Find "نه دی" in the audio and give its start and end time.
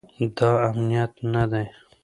1.33-1.65